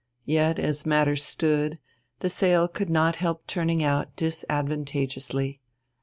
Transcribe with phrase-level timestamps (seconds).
[0.25, 1.77] Yet, as matters stood,
[2.21, 5.61] the sale could not help turning out disadvantageously.